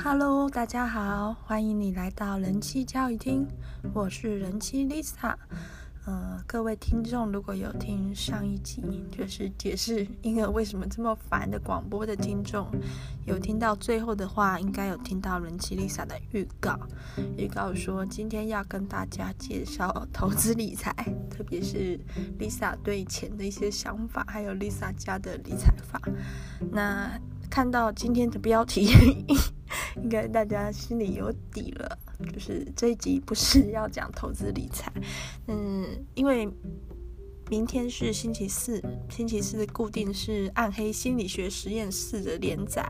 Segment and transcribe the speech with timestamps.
[0.00, 3.44] Hello，大家好，欢迎你来到人气教育厅，
[3.92, 5.34] 我是人妻 Lisa。
[6.06, 8.80] 呃，各位听众，如果有听上一集，
[9.10, 12.68] 就是解释婴儿为什么这么烦的广播的听众，
[13.26, 16.78] 有听到最后的话，应该有听到人妻 Lisa 的预告。
[17.36, 20.94] 预告说今天要跟大家介绍投资理财，
[21.28, 21.98] 特别是
[22.38, 26.00] Lisa 对钱的一些想法，还有 Lisa 家的理财法。
[26.70, 29.26] 那看到今天的标题。
[30.02, 31.98] 应该大家心里有底了，
[32.32, 34.92] 就是这一集不是要讲投资理财，
[35.46, 36.48] 嗯，因为
[37.50, 42.86] 明天是星期四，星期四固定是暗黑心理学实验室的连载，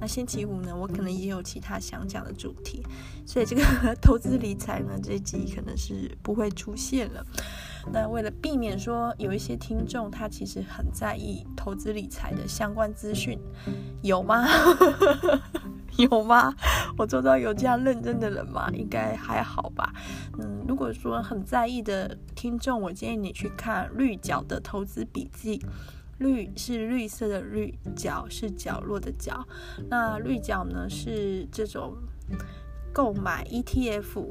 [0.00, 2.80] 那星期五呢，我可能也有其他想讲的主题，
[3.26, 3.62] 所以这个
[4.00, 7.26] 投资理财呢，这一集可能是不会出现了。
[7.92, 13.38] 那为了避免说有一些听众他其实很在意投资理财的相关资讯，
[14.02, 14.46] 有吗？
[16.10, 16.54] 有吗？
[16.96, 18.70] 我做到有这样认真的人吗？
[18.72, 19.92] 应该还好吧。
[20.38, 25.60] 嗯，如果说很在意的听众，我建议你去看绿角的投资笔记。
[26.18, 29.46] 绿是绿色的绿，角是角落的角。
[29.88, 31.96] 那绿角呢，是这种
[32.92, 34.26] 购买 ETF，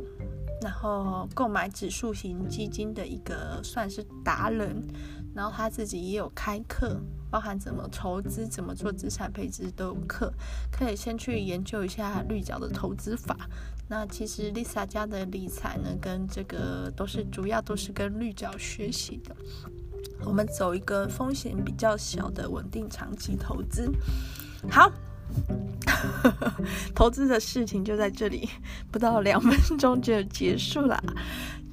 [0.62, 4.82] 然后购买指数型基金的一个算是达人。
[5.38, 6.99] 然后他自己也有开课，
[7.30, 10.33] 包含怎么投资、怎么做资产配置都有课，
[10.71, 13.38] 可以先去研究一下绿角的投资法。
[13.88, 19.35] 那其实 Lisa 家的理财呢，跟这个都是主要都是跟绿角学习的。
[20.25, 23.91] 我们走一个风险比较小的稳定长期投资。
[24.71, 24.91] 好，
[26.95, 28.49] 投资的事情就在这里，
[28.91, 30.99] 不到两分钟就结束了。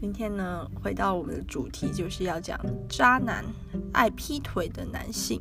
[0.04, 2.60] 今天呢，回到我们的主题，就是要讲
[2.90, 3.42] 渣男
[3.90, 5.40] 爱劈腿的男性。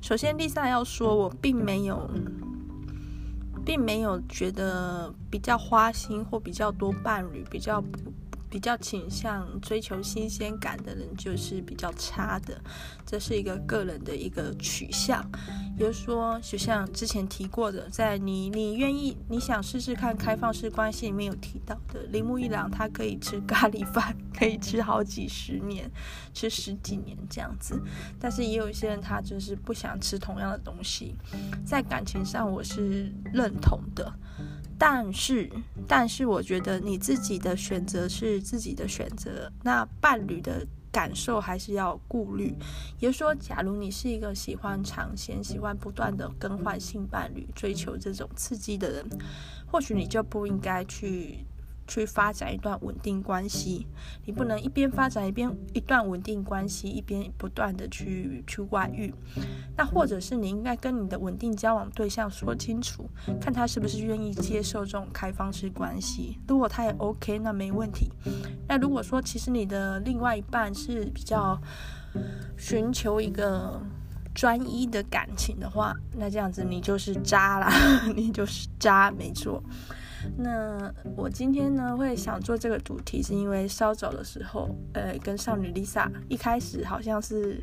[0.00, 2.10] 首先丽萨要说，我并没有，
[3.62, 8.10] 并没有觉得比较花心或比较多伴侣比较不。
[8.50, 12.60] 比较倾向追求新鲜感的人就是比较差的，
[13.06, 15.24] 这是一个个人的一个取向。
[15.78, 25.90] 比如说，就像之前提过的，在你你愿意你想试试看开放式关系里面有提到的铃木一郎，他可以吃咖喱饭，可以吃好几十年，
[26.34, 27.80] 吃十几年这样子。
[28.18, 31.14] 但是也有一些人，他就是不想吃同样的东西。
[31.64, 34.12] 在感情上，我是认同的。
[34.80, 35.46] 但是，
[35.86, 42.54] 但是，我觉得你自己的选择是自己的选择，那伴侣的感受还是要顾虑。
[42.98, 49.06] 也就是说，假如你是一个喜欢尝鲜、喜欢不断的更换性伴侣、追求这种刺激的人，
[49.70, 51.44] 或许你就不应该去。
[51.90, 53.84] 去发展一段稳定关系，
[54.24, 59.12] 你不能一边发展一边一段稳定关系，一边不断的去去外遇。
[59.76, 66.38] 那或者是你应该跟你的稳定交往对象说清楚，看他是不是愿意接受这种开放式关系。
[66.46, 68.12] 如果他也 OK，那没问题。
[68.68, 71.60] 那如果说其实你的另外一半是比较
[72.56, 73.82] 寻求一个
[74.32, 77.72] 专一的感情的话，那这样子你就是渣啦，
[78.14, 79.60] 你就是渣，没错。
[80.36, 87.62] 那我今天呢会想做这个主题，是因为稍早的时候，呃，跟少女 Lisa 一开始好像是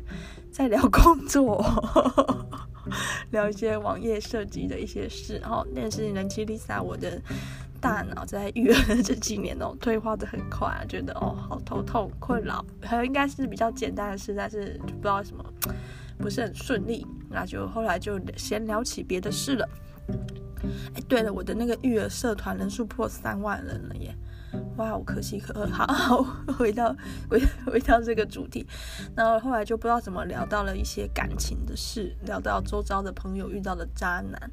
[0.52, 1.64] 在聊 工作，
[3.30, 5.38] 聊一些网页设计的一些事。
[5.38, 7.20] 然后认识人气 Lisa，我的
[7.80, 15.44] 大脑在育儿这几年哦，退化的很快，觉得哦好头痛困扰，还有应该是比较简单的事，但是就不知道什么
[16.18, 19.68] 不是很顺利，那就后来就先聊起别的事了。
[20.94, 24.14] 哎，对了，我的那个育儿社团人数破三万人了耶！
[24.76, 25.66] 哇，我可喜可贺。
[25.66, 26.22] 好，
[26.58, 26.94] 回到
[27.28, 28.66] 回回到这个主题，
[29.14, 34.50] 然后后来就不知道怎么聊到了一些感情的事，聊到周遭的朋友遇到的渣男。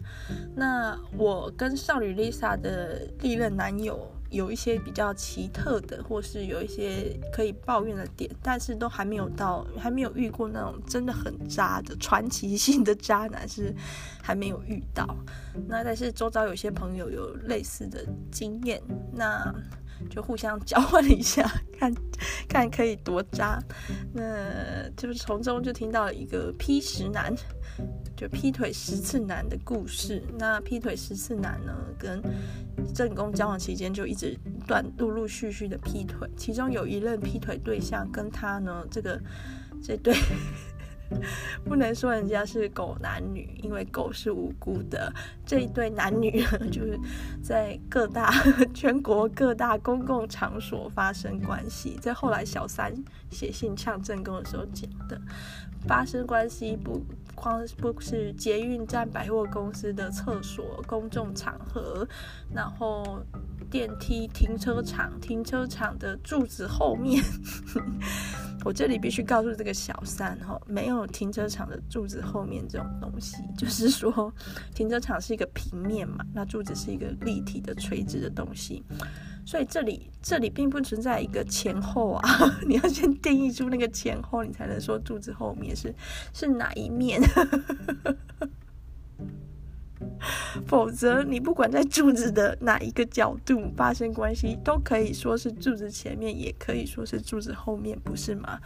[0.55, 4.11] 那我跟少女 Lisa 的历任男友。
[4.29, 13.73] 有一些比较奇特的，或是有一些可以抱怨的点，但是都还没有到，还没有遇过那种真的很渣的传奇性的渣男，是
[14.21, 15.05] 还没有遇到。
[15.67, 18.81] 那但是周遭有些朋友有类似的经验，
[19.13, 19.53] 那
[20.09, 21.49] 就互相交换一下，
[21.79, 21.93] 看
[22.49, 23.61] 看可以多渣。
[24.13, 27.33] 那就是从中就听到了一个劈十男。
[28.15, 30.23] 就劈腿十次男的故事。
[30.37, 32.21] 那劈腿十次男呢，跟
[32.93, 34.37] 正宫交往期间就一直
[34.67, 39.21] 断陆陆续续的劈腿，其中有一任劈腿对象跟他呢，这个
[39.83, 40.15] 这对
[41.63, 45.13] 不能说人家是狗男女，因为狗是无辜的。
[45.45, 46.99] 这一对男女就是
[47.43, 48.33] 在各大
[48.73, 52.91] 全国各大公共场所发生关系，在后来小三
[53.29, 55.21] 写信呛正宫的时候讲的。
[55.87, 56.99] 发生关系不
[57.35, 62.07] 光不是捷运站、百货公司的厕所、公众场合，
[62.53, 63.21] 然后
[63.69, 67.21] 电梯、停车场、停车场的柱子后面。
[68.65, 74.33] 我这里必须告诉这个小三哈，没有停车场的柱子后面这种东西，就是说
[74.73, 78.83] 停车场是一个平面嘛，那柱子是一个立体的垂直的东西，
[79.45, 82.27] 所以这里这里并不存在一个前后啊，
[82.67, 85.93] 你要先定义出那个前后，你才能说柱子后面是
[86.33, 87.21] 是哪一面。
[90.67, 98.59] 否则，你不管在柱子的哪一个角度发生关系，都可以说是柱子前面，也可以说是柱子后面，不是吗？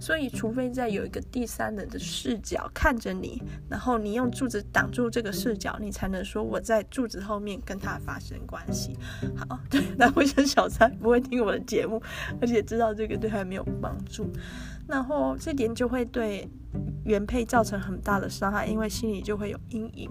[0.00, 8.96] 所以，除非在有一个第三人的视角看着你，然后你用柱子挡住这个视角，你才能说我在柱子后面跟他发生关系。
[9.36, 12.02] 好， 对，那我想小三不会听我的节目，
[12.40, 14.30] 而且知道这个对他没有帮助，
[14.86, 16.48] 然后这点就会对
[17.04, 20.10] 原配造成很大的伤害，因为心里就会有阴影。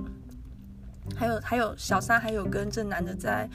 [1.15, 3.49] 还有还有，小三还有跟这男的在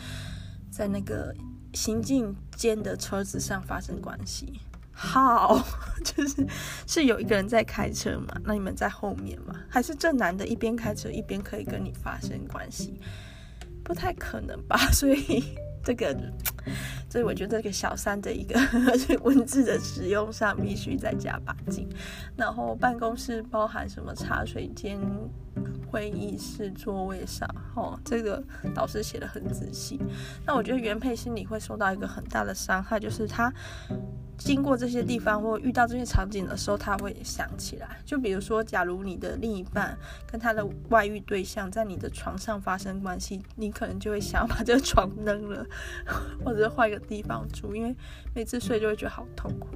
[0.70, 1.34] 在那个
[1.72, 4.60] 行进间的车子上发生关系。
[4.92, 5.64] 好，
[6.02, 6.46] 就是
[6.86, 8.34] 是有一个人在开车嘛？
[8.44, 9.54] 那你们在后面嘛？
[9.68, 13.00] 还是这男的一边开车一边可以跟你发生关系？
[13.84, 14.76] 不太可能吧？
[14.92, 16.12] 所以这个，
[17.08, 18.58] 所以我觉得这个小三的一个
[19.22, 21.88] 文字的使用上必须再加把劲。
[22.36, 25.00] 然后办公室包含什么茶水间？
[25.90, 28.42] 会议室座位上，哦，这个
[28.74, 29.98] 导师写的很仔细。
[30.46, 33.52] 那我觉得原配心里会受到一个很大的伤害，就是他。
[34.36, 37.98] 经过这些地方或遇到这些场景的时候，他会想起来。
[38.04, 39.98] 就比如说，假如你的另一半
[40.30, 45.66] 跟他的外遇对象在你的床上发生关系，你可能就会想要把这个床扔了，
[46.44, 47.94] 或换一个地方住，因为
[48.34, 49.68] 每次睡就会觉得好痛苦。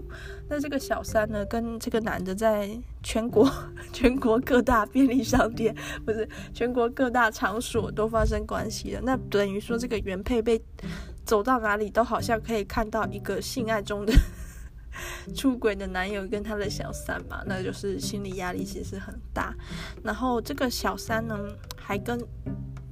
[0.49, 2.71] 那这个小三呢，跟这个男的在
[3.03, 3.47] 全国
[3.93, 5.77] 全国各大便利商店，
[6.07, 9.01] 不是全国各大场所都发生关系了。
[9.03, 10.59] 那等于说，这个原配被
[11.27, 14.15] 走到哪里都好像可以看到一个性爱中的。
[15.35, 19.55] 出轨的男友跟他的小三嘛，那就是心理压力其实很大。
[20.05, 21.35] 然后这个小三呢，
[21.79, 22.21] 还跟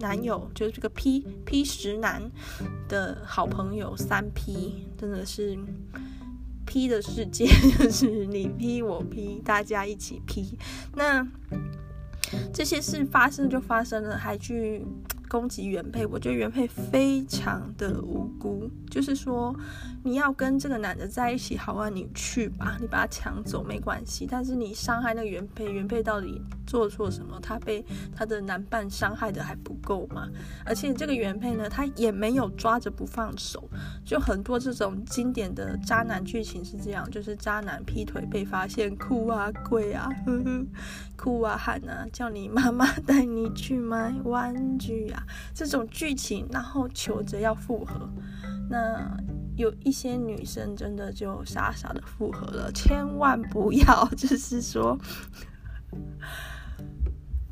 [0.00, 2.30] 男友就是这个 P P 十男
[2.88, 5.56] 的好朋友三 P，真的是
[6.66, 7.46] P 的世界，
[7.78, 10.58] 就是你 P 我 P，大家一起 P。
[10.94, 11.26] 那
[12.52, 14.84] 这些事发生就发生了，还去。
[15.30, 18.68] 攻击原配，我觉得原配非常的无辜。
[18.90, 19.54] 就是说，
[20.02, 24.26] 你要跟这个男的在一起，好啊，你去吧，你把他抢走没关系。
[24.28, 27.38] 但是你伤害那个原配，原配到底做错什么？
[27.40, 30.28] 他被他的男伴伤害的还不够吗？
[30.64, 33.70] 而且这个原配呢，他也没有抓着不放手。
[34.04, 40.66] 就很多这种经典的渣男剧情是这样，就是渣男劈腿被发现，哭啊跪啊，呵呵，
[41.16, 45.19] 哭啊喊啊，叫你妈妈带你去买玩具啊。
[45.54, 48.08] 这种剧情，然后求着要复合，
[48.68, 49.16] 那
[49.56, 54.98] 有一些女生真的就傻傻的复合了，千万不要，就是说，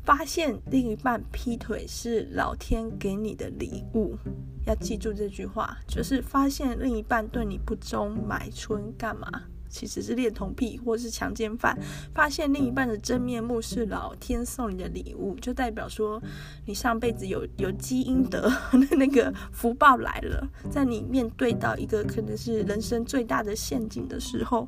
[0.03, 4.17] 发现另一半劈腿是老天给你的礼物，
[4.65, 9.29] 要记住这句话，就是发现另一半对你不忠，买春干嘛？
[9.69, 11.77] 其实是恋童癖或是强奸犯，
[12.13, 16.21] 发现另一半的真面目是老天送你的礼物，就代表说
[16.65, 18.51] 你上辈子有有积阴德，
[18.97, 20.47] 那个福报来了。
[20.69, 24.67] 在你面对到一个可能是人生最大的陷阱的时候，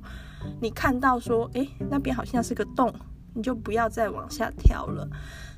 [0.62, 2.94] 你看到说，诶，那边好像是个洞，
[3.34, 5.10] 你就不要再往下跳了。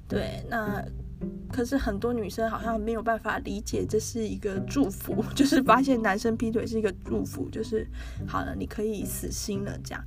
[0.07, 0.83] 对，那。
[1.51, 7.87] 可是很多女生好像没有办法理解，这是一个祝福， 就是发现男生劈腿是一个祝福，就是
[8.27, 10.03] 好了，你可以死心了，这样，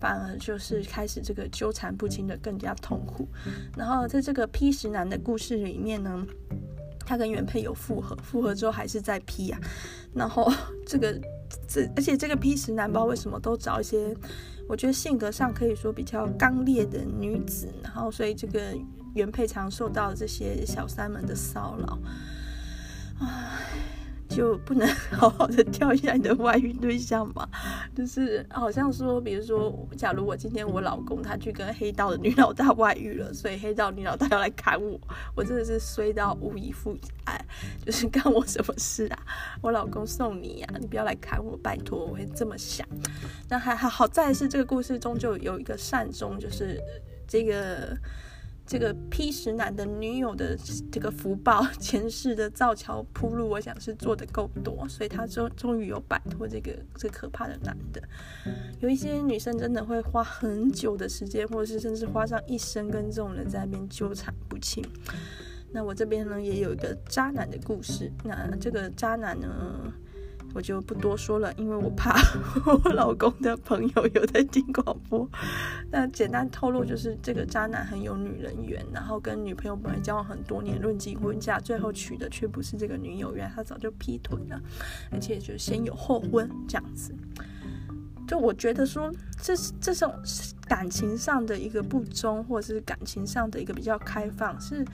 [0.00, 3.28] 反而就是开始这个纠缠不清的更加痛苦。
[3.76, 6.26] 然后在这个劈石男的故事里面呢，
[7.06, 9.60] 他跟原配有复合，复合之后还是在劈啊。
[10.14, 10.52] 然后
[10.86, 11.16] 这个
[11.68, 14.12] 这而且这个劈石男不知道为什么都找一些，
[14.68, 18.60] 我觉得性格上可以说比较刚烈的女子，然后所以这个。
[19.18, 21.98] 原配常受到这些小三们的骚扰，
[23.20, 23.26] 唉，
[24.28, 27.48] 就不能 好好的挑一下你的外遇对象吗？
[27.96, 34.96] 就是好像说，比如说，假如我今天我老公他去跟黑道的女老大外遇了，所以黑道女老大要来砍我，
[35.34, 36.96] 我真的是衰到无以复
[37.26, 37.36] 加，
[37.84, 39.18] 就是干我什么事啊？
[39.60, 42.86] 我老公送你呀，啊，你不要来砍我，拜托，我会这么想。
[43.48, 46.80] 那还好，好在是这个故事中就有一个善终，就是
[47.26, 47.98] 这个。
[48.68, 50.54] 这个 P 十男的女友的
[50.92, 58.02] 这个福报，前世的造桥铺路，我想是做得够多，所以他终终于有摆脱这个这可怕的男的。
[58.80, 64.84] 有一些女生真的会花很久的时间，或者是甚至花上一生跟这种人在那边纠缠不清。
[65.72, 69.90] 那我这边呢也有一个渣男的故事，那这个渣男呢，
[70.58, 72.18] 我就不多说了，因为我怕
[72.66, 75.24] 我老公的朋友有在听广播。
[75.88, 84.60] 那简单透露就是，这个渣男很有女人缘，然后跟女朋友本来交往很多年，论及婚嫁，最后娶的却不是这个女友，原来他早就劈腿了，
[85.12, 87.14] 而且就先有后婚这样子。
[88.26, 90.12] 就我觉得说，这这种
[90.66, 94.84] 感情上的一个不忠，或者是感情上的一个比较开放是。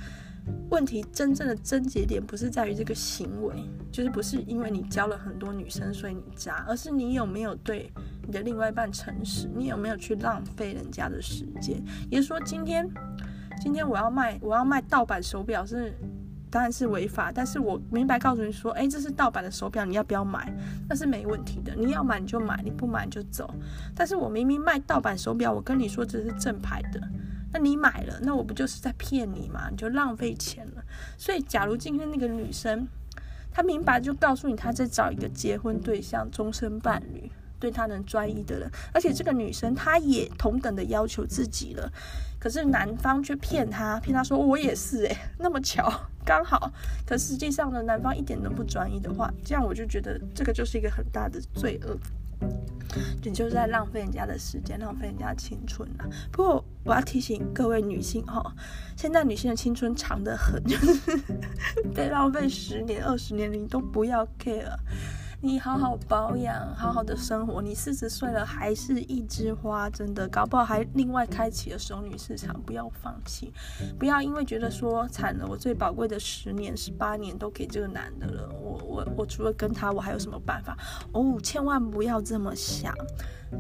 [0.71, 3.55] 问题真正的症结点不是在于这个行为，
[3.93, 7.93] 就是不是因为你交了很多女生所以你渣，而是你有没有对
[8.27, 11.81] 你的另外一半诚实，你有没有去浪费人家的时间。
[12.11, 12.89] 也就是说，今天
[13.61, 15.95] 今天我要卖我要卖盗版手表是
[16.51, 20.53] 当然是违法，但是我明白告诉你说，哎，这是盗版的手表，你要不要买？
[20.89, 23.49] 那是没问题的，你要买你就买，你不买就走。
[23.95, 27.01] 但是我明明卖盗版手表，我跟你说这是正牌的。
[27.55, 29.69] 那你买了，那我不就是在骗你吗？
[29.71, 30.83] 你就浪费钱了。
[31.17, 32.89] 所以，假如今天那个女生，
[33.53, 37.31] 她明白就告诉你，她在找一个结婚对象、终身伴侣，
[37.61, 38.69] 对她能专一的人。
[38.93, 41.89] 而且，这个女生她也同等的要求自己了。
[42.41, 46.73] 可是男方却骗她，骗她说我也是诶，那么巧刚好。
[47.07, 51.97] 可实际上呢，男方一点都不专一的话，这样我就觉得这个就是一个很大的罪恶。
[53.25, 56.05] 你就是在浪费人家的时间，浪费人家青春啊！
[56.31, 58.55] 不过我要提醒各位女性哈，
[58.97, 61.01] 现在女性的青春长得很，就是
[61.95, 64.77] 被浪费十年、二十年，你都不要 care。
[65.45, 67.61] 你好好保养，好好的生活。
[67.61, 72.59] 你四十岁了还是一枝花，真的搞不好还另外开启了熟女市场。
[72.63, 73.53] 不要放弃，
[73.99, 80.79] 不要因为觉得说惨了，我最宝贵的十年、十八年都给这个男的了，我我我除了跟他，我还有什么办法？
[81.13, 82.95] 哦，千万不要这么想。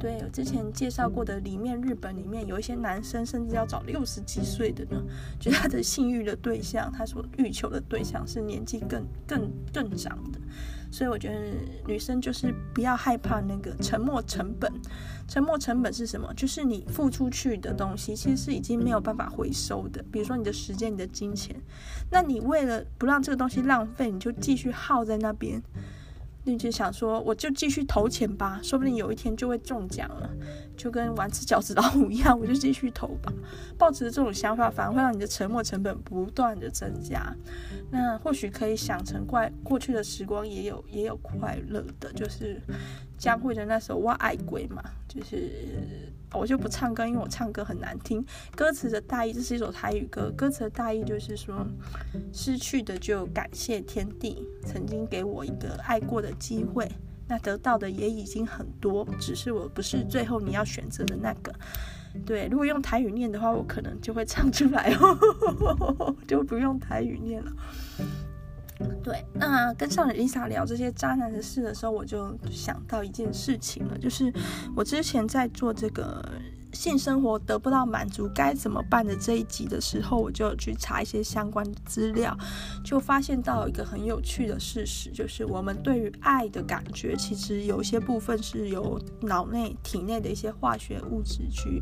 [0.01, 5.03] 对，我之前介绍过的里面，日本里面有一些男生甚至要找六十几岁的呢，
[5.39, 10.41] 觉得他的性欲的对象，他所欲求的对象是年纪更更更长的。
[10.95, 11.41] 所以我觉得
[11.89, 14.73] 女生就是不要害怕那个沉没成本。
[15.27, 16.33] 沉没成本是什么？
[16.35, 20.01] 就是你付出去的东西，其实是已经没有办法回收的。
[20.13, 21.61] 比如说你的时间、你的金钱，
[22.13, 25.61] 那你为了不让这个东西浪费，你就继续耗在那边。
[26.45, 30.31] 你就想说，我就继续投钱吧，说不定有一天就会中奖了，
[30.77, 33.33] 就跟玩吃饺子老虎一样，我就继续投吧。
[33.79, 37.35] 抱持这种想法，反而会让你的沉没成本不断的增加。
[37.91, 42.61] 那或许可以想成，怪过去的时光也有也有快乐的，就是
[43.19, 45.51] 江蕙的那首《我爱鬼》嘛，就是。
[46.37, 48.21] 我就不唱歌，因为我唱歌很难听。
[48.57, 50.33] 歌词的大意，这是一首台语歌。
[50.37, 51.65] 歌词的大意就是说，
[52.33, 56.91] 失去的就感谢天地，曾经给我一个爱过的机会。
[57.29, 61.55] 那得到的也已经很多，只是我不是最后你要选择的那个。
[62.27, 67.53] 对，如果用台语念的话，我可能就会唱出来哦， 就不用台语念了。
[69.03, 74.33] 对，那跟上 Lisa 聊这些渣男的事的时候，我就想到一件事情了，就是
[74.75, 76.23] 我之前在做这个。
[76.75, 82.37] 性生活得不到满足该怎么办的这一集的时候，我就去查一些相关的资料，
[82.85, 91.81] 就发现到一个很有趣的事实，就是我们对于爱的感觉，其实有些部分是由脑内、体内的一些化学物质去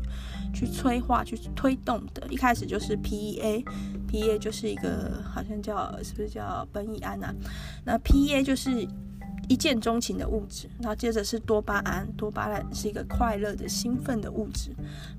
[0.53, 2.27] 去催化、去推动的。
[2.29, 7.33] 一开始就是 PEA，PEA 就是一个好像叫是不是叫苯乙胺啊？
[7.83, 8.87] 那 PEA 就是。
[9.49, 14.71] 一见钟情的物质，然后接着是多巴胺，多巴胺是一个快乐的、兴奋的物质，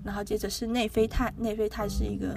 [0.02, 2.34] 然后接着是内啡肽，内啡肽是一个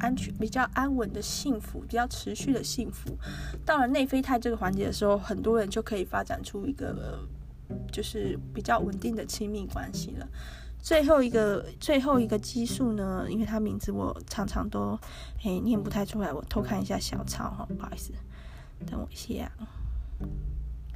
[0.00, 3.16] 安全、比较安稳的幸福、比较持续的幸福。
[3.64, 7.18] 到了内啡肽这个环节的时候，很多人就可以发展出一个
[7.90, 10.28] 就是比较稳定的亲密关系了。
[10.78, 14.98] 最后一个最后一个激素呢，因为它名字我常常都
[15.42, 18.12] 诶念不太出来，我偷看一下小抄哈，不好意思，
[18.86, 19.50] 等我一下。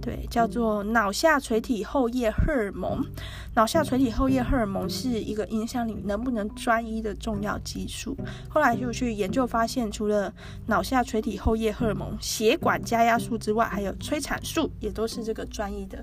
[0.00, 3.04] 对，叫做脑下垂体后叶荷尔蒙。
[3.54, 8.16] 脑下垂体后叶荷尔蒙是一个影响你能不能专一的重要激素。
[8.48, 10.32] 后来就去研究发现，除了
[10.66, 16.02] 脑下垂体后叶荷尔蒙、血管加压素之外，还有催产素，也都是这个专一的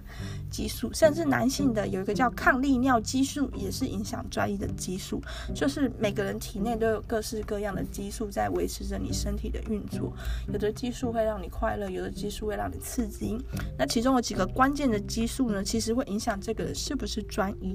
[0.52, 0.92] 激素。
[0.94, 5.22] 甚至男性的有一个叫抗利尿激素，也是影响专一的激素。
[5.56, 10.14] 就是每个人体内都有各式各样的激素在维持着你身体的运作。
[10.52, 13.40] 有的激素会让你快乐，有的激素会让你刺激。
[13.78, 17.74] 那其中有几个关键的激素呢，其实会影响这个人是不是专一。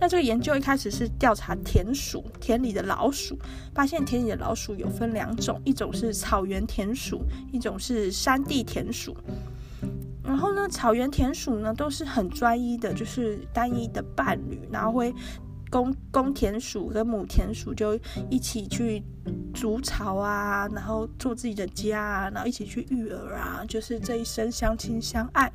[0.00, 3.38] 那这个研究一开始是调查田鼠，田里的老鼠，
[3.74, 9.16] 发现田里的老鼠有分两种，一种是草原田鼠，一种是山地田鼠。
[10.22, 15.14] 然后呢，草原田鼠呢都是很专一的，就是单一的伴侣，然后会
[15.70, 17.98] 公公田鼠跟母田鼠就
[18.30, 19.02] 一起去
[19.54, 25.50] 筑巢啊，然后做自己的家啊，然后一起去育儿啊，就是这一生相亲相爱。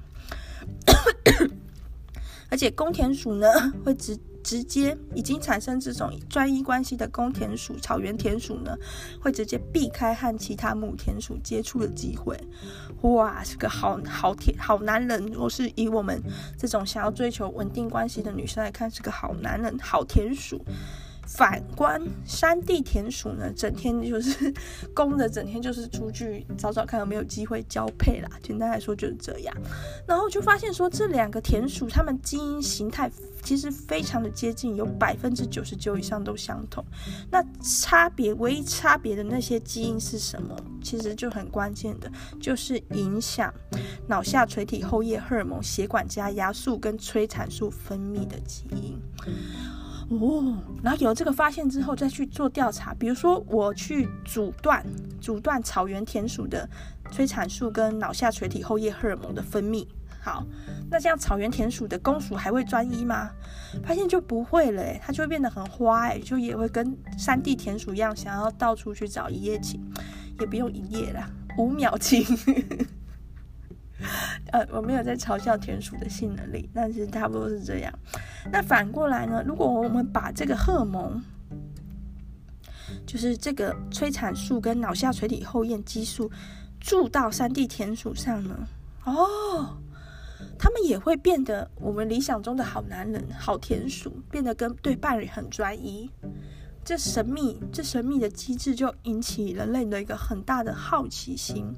[2.50, 3.48] 而且公田鼠呢
[3.84, 4.18] 会直。
[4.42, 8.74] 直接已经产生这种专一关系的公田鼠、草原田鼠呢，
[9.22, 12.40] 会直接避开和其他母田鼠接触的机会。
[13.02, 15.24] 哇，是个好好田好男人。
[15.26, 16.24] 如果是以我们
[16.58, 20.64] 这种想要追求稳定关系的女生来看，是个好男人、好田鼠。
[21.30, 24.52] 反观山地田鼠呢，整天就是
[24.96, 28.30] 公的，整天就是出去找找看有没有机会交配啦。
[28.42, 29.56] 简单来说就是这样。
[30.08, 33.10] 然后就发现说，这两个田鼠它们基因形态
[33.44, 36.84] 其实非常的接近，有百分之九十九以上都相同。
[37.30, 40.56] 那差别，唯一差别的那些基因是什么？
[40.84, 43.54] 其实就很关键的，就是影响
[44.08, 49.00] 脑下垂体后叶荷尔蒙、血管加压素跟催产素分泌的基因。
[50.10, 52.94] 哦，然后有了这个发现之后，再去做调查。
[52.96, 54.84] 比如说，我去阻断
[55.22, 56.68] 阻断草原田鼠的
[57.12, 59.88] 催产素跟脑下垂体后叶荷尔蒙的分泌。
[60.22, 60.44] 好，
[60.90, 63.30] 那这样草原田鼠的公鼠还会专一吗？
[63.86, 69.80] 发现就不会了，它就会变得很花，哎，就也会跟山地田鼠一样，想要到处去找一夜情，
[70.40, 72.26] 也不用一夜啦，五秒情。
[74.52, 77.94] 呃，我没有在嘲笑田鼠的性能力，但是差不多是这样。
[78.52, 79.44] 那反过来呢？
[79.46, 81.22] 如果我们把这个荷尔蒙，
[83.06, 86.30] 就是这个催产素跟脑下垂体后叶激素
[86.80, 88.68] 注到山地田鼠上呢？
[89.06, 89.78] 哦，
[90.58, 96.10] 他们也会变得我们理想中的好男人、好田鼠，变得跟对伴侣很专一。
[96.90, 101.72] 这神秘、这神秘的机制就引起人类的一个很大的好奇心。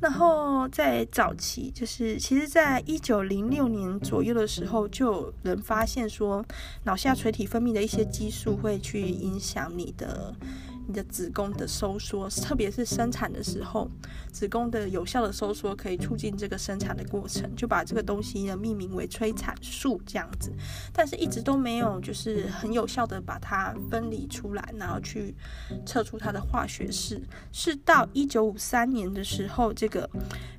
[0.00, 6.44] 然后在早期，就是其实，在一九零六年左右的时候，就有人发现说，
[6.82, 10.34] 脑下垂体分泌的一些激素会去影响你的。
[10.86, 13.90] 你的子宫的收缩，特别是生产的时候，
[14.32, 20.52] 子宫的有效的收缩可以促进这个生产的过程，就把这个东西呢命名为催产素这样子。
[20.92, 25.34] 但是一直都没有就是很有效的把它分离出来，然后去
[25.86, 27.22] 测出它的化学式。
[27.52, 30.08] 是到一九五三年的时候，这个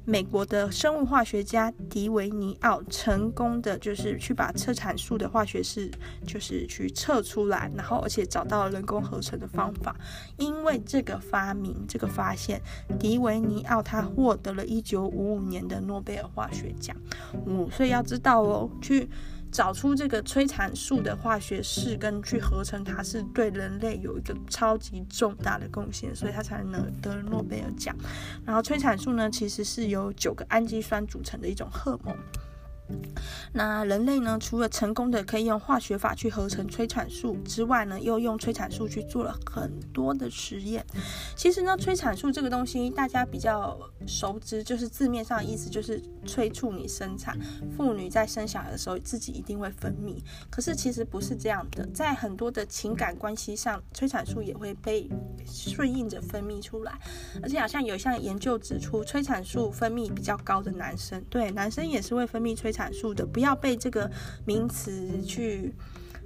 [0.05, 5.91] 美国的生物化学家迪维尼奥成功的就是去把催产素的化学式
[6.25, 9.95] 就是去测出来，然后而且找到了人工合成的方法。
[10.37, 12.61] 因为这个发明，这个发现，
[12.99, 16.95] 迪维尼奥他获得了一九五五年的诺贝尔化学奖。
[17.45, 19.09] 五，所以要知道哦，去
[19.51, 27.95] 找出这个催产素的化学式跟去合成它，是对人类有一个超级重大的贡献，所以他才能得诺贝尔奖。
[28.45, 32.15] 然后催产素呢，其实是由九个氨基酸组成的一种荷尔蒙。
[33.53, 40.85] 那人类呢，除了成功的可以用化学法去合成催产素之外呢，又用催产素去做了很多的实验。
[41.35, 47.39] 其实呢，催产素这个东西大家比较熟知，就是字面上的意思就是催促你生产。
[47.77, 50.17] 妇女在生小孩的时候自己一定会分泌，
[50.49, 55.09] 可是其实不是这样的，在很多的情感关系上，催产素也会被
[55.45, 56.99] 顺应着分泌出来。
[57.41, 64.09] 而且好像有一项研究指出，催产素分泌比较高的男生，对，男生也是会分泌催产素的，不要被这个
[64.45, 65.73] 名词去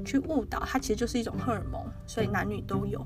[0.05, 3.05] 去误导，它其实就是一种荷尔蒙，所以男女都有。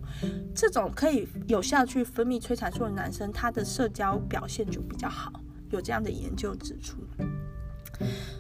[0.54, 5.34] 这种可以有效去分泌催产素的男生，他的社交表现就比较好，
[5.72, 6.98] 有这样的研究指出。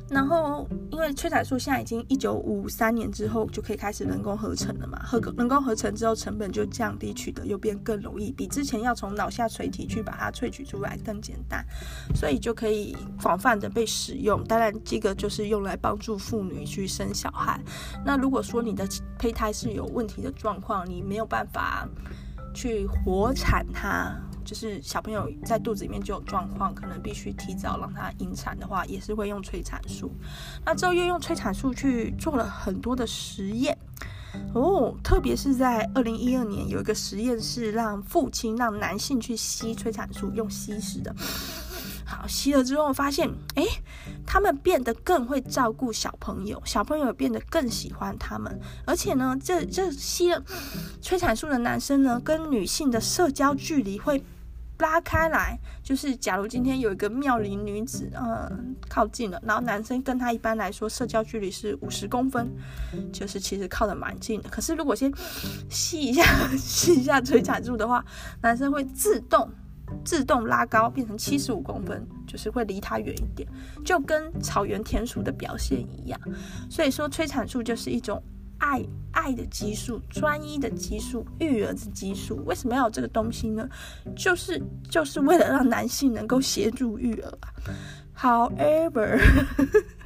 [0.10, 11.66] 然后，因为催产素现在已经一九五三年之后就可以开始人工合成了嘛，合人工合成之后成本就降低，取得又变更容易，比之前要从脑下垂体去把它萃取出来更简单，
[12.14, 14.44] 所以就可以广泛的被使用。
[14.44, 17.58] 当然，这个就是用来帮助妇女去生小孩。
[18.06, 18.86] 那如果说你的
[19.18, 21.88] 胚胎是有问题的状况，你没有办法
[22.54, 24.14] 去活产它。
[24.46, 30.12] 就是小朋友在肚子里面就有状况，可能必须提早让他引产的话，也是会用催产素。
[30.66, 33.78] 那之后又用催产素去做了很多的实验
[34.54, 41.14] 哦，特别是在二零一二年有一个实验是让父亲让男性去吸催产素，用吸食的。
[42.12, 43.64] 好，吸了之后发现，哎，
[44.26, 50.44] 他们变得更会照顾小朋友，小朋友变得更喜欢他们，而且呢，这这吸了
[51.02, 54.22] 催产素的男生呢，跟女性的社交距离会
[54.80, 62.52] 拉开来，就是假如今天有一个妙龄女子，嗯，靠近了，然后男生跟她一般来说社交距离是五十公分，
[63.14, 64.50] 就是其实靠的蛮近的。
[64.50, 65.14] 可是如果先
[65.70, 66.24] 吸一下，
[66.58, 68.04] 吸一下催产素的话，
[68.42, 69.50] 男生会自动
[70.04, 73.48] 自动拉高，变成七十五公分，就是会离他远一点，
[73.84, 76.20] 就跟草原田鼠的表现一样。
[76.70, 78.22] 所以说，催产素就是一种。
[78.64, 78.80] 爱
[79.12, 83.68] 爱的激素，专一的激素，育儿的激素，为什么要有这个东西呢？
[84.16, 87.40] 就是就是为了让男性能够协助育儿。
[88.16, 89.20] However，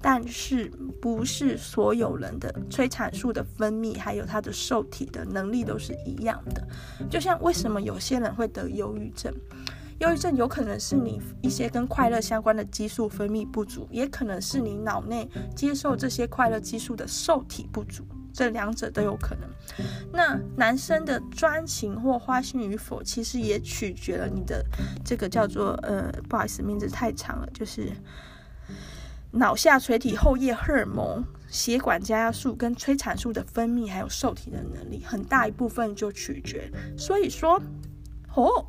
[0.00, 6.66] 但是不是所有人的催产素的分泌还有他的受体的能力都是一样的。
[7.10, 9.34] 就像为什么有些人会得忧郁症？
[9.98, 19.48] 忧郁症有可能是你一些跟快乐相关的激素分泌不足，也可能是你脑内接受这些快乐激素的受体不足，这两者都有可能。
[20.12, 24.64] 那男生的专情或花心与否，其实也取决了你的
[25.04, 27.90] 这个叫做呃，不好意思，名字太长了，就是
[29.32, 36.70] 脑下垂体后叶荷尔蒙、血管加压素跟催产素的分泌，还有受体的能力，很大一部分就取决。
[36.96, 37.60] 所以说，
[38.34, 38.66] 哦。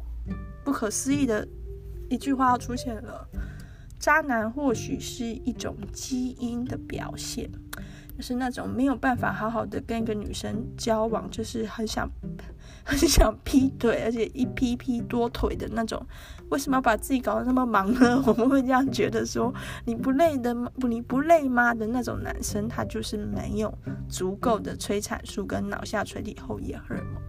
[0.62, 1.48] 不可思议的
[2.10, 3.28] 一句话出现了：
[3.98, 7.50] 渣男或许是一种基因的表现，
[8.16, 12.08] 就是那种没有办法好好的跟一个女生交往，就是很想
[12.98, 16.04] 很想劈腿，而且一劈劈多腿的那种。
[16.50, 18.22] 为什么要把自己搞得那么忙呢？
[18.26, 19.54] 我们会这样觉得说：
[19.86, 20.72] 你不累的吗？
[20.80, 21.74] 不，你不累吗？
[21.76, 23.72] 的那种男生，他就是没有
[24.10, 27.22] 足够的催产素跟脑下垂体后叶荷尔蒙。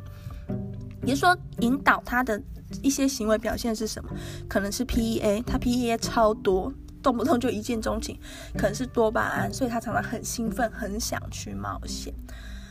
[1.05, 2.41] 也说，引导他的
[2.83, 4.11] 一些行为表现是什么？
[4.49, 8.17] 可能是 PEA，他 PEA 超多，动不动就一见钟情；
[8.57, 12.15] 可能是多巴胺，所以他常常很兴奋，很想去冒险。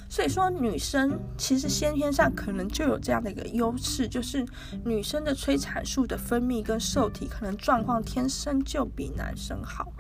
[0.09, 4.43] 所以说，女生其实先天上可能就有这样的一个优势，就是
[4.83, 9.93] 女生的催产素的分泌跟受体可能状况天生就比男生好。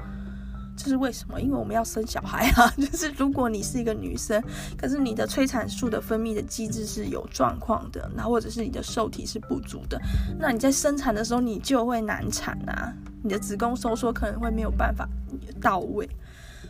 [0.75, 1.41] 这是为什么？
[1.41, 2.71] 因为我们要生小孩啊！
[2.79, 4.41] 就是如果你是一个女生，
[4.77, 10.01] 可是你的催产素的分泌的机制是有状况的，那或者是你的受体是不足的，
[10.39, 12.93] 那你在生产的时候你就会难产啊！
[13.21, 15.05] 你的子宫收缩可能会没有办法
[15.59, 16.09] 到位，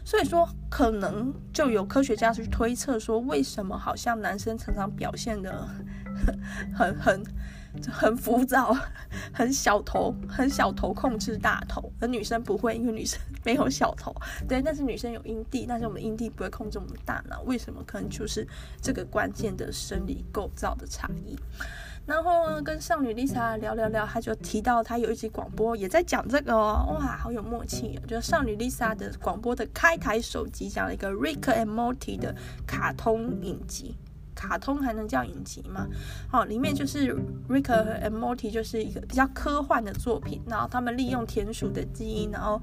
[0.10, 5.67] 所以说可能就有科学家去推测说，为什么好像男生常常表现得
[6.74, 7.24] 很很。
[7.88, 8.76] 很浮躁，
[9.32, 14.12] 很小头，很小头控制大头，而女生不会，因为女生没有小头。
[14.48, 17.43] 对，但是女生有阴蒂，但是我们阴蒂不会控制我们的大脑。
[17.43, 17.84] 为什么？
[17.86, 18.45] 可能就是
[18.82, 21.38] 这个关键的生理构造的差异。
[22.10, 28.02] 然后呢，跟少女 Lisa 聊聊聊，她就提到她有一集广播也在讲这个哦，哇，好有默契哦！
[28.08, 33.95] 就是少女 Lisa 的广播的开台首集讲了一个 Rick and Morty 的卡通影集。
[34.34, 35.86] 卡通还能叫影集吗？
[36.30, 37.13] 好，里面就是
[37.48, 40.41] Rick and Morty，就是一个比较科幻的作品。
[40.48, 42.60] 然后他们利用田鼠的基因，然后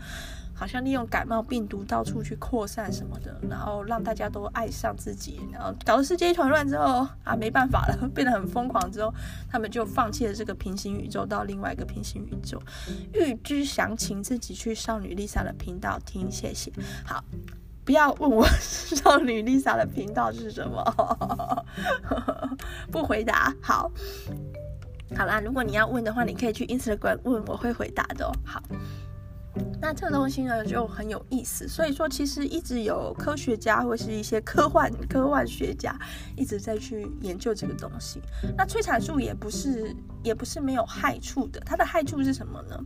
[0.57, 9.12] 好像利用感冒病毒到处去扩散什么的，然后让大家都爱上自己，然后搞得世界一团乱之后啊，没办法了，变得很疯狂之后，
[9.51, 12.59] 他们就放弃了这个平行宇宙，到另外一个平行宇宙。
[13.12, 16.73] 欲知详情，自己去少女 Lisa 的频道听，谢谢。
[17.05, 17.23] 好。
[17.85, 21.64] 不要问我少女 Lisa 的频道是什么，
[22.90, 23.55] 不回答。
[23.62, 23.88] 好，
[25.16, 28.33] 好啦，如果你要问的话，你可以去 Instagram 问，我会回答的哦。
[28.45, 28.61] 好，
[29.81, 35.97] 那这个东西呢就很有意思，所以说其实一直有科学家或是一些科幻科幻学家
[36.37, 38.21] 一直在去研究这个东西。
[38.57, 42.79] 那催产素也不是也不是没有害处的，它的害处是什么呢？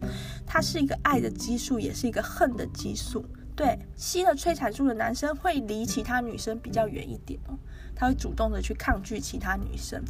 [0.47, 3.25] 它是一个爱的激素，也是一个恨的激素。
[3.57, 7.59] 对，吸了催产素的男生会离其他女生比较远一点哦，
[8.01, 10.03] 他会主动的去抗拒其他女生。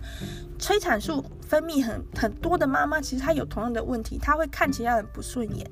[0.61, 5.68] 催产素分泌很很多的妈妈，其实她有同样的问题，她会看其他人不顺眼。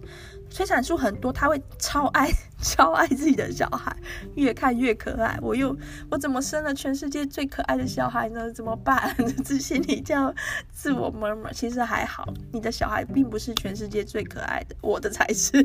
[0.51, 2.29] 催产素很多，她会超爱
[2.61, 3.95] 超爱自己的小孩，
[4.35, 5.39] 越看越可爱。
[5.43, 5.77] 我又
[6.11, 8.51] 我怎么生了全世界最可爱的小孩呢？
[8.53, 9.15] 怎么办？
[9.45, 10.35] 自心里这样
[10.73, 11.53] 自我妈妈。
[11.53, 15.65] 其实还好，你的小孩并不是全世界最可爱的，我的才是。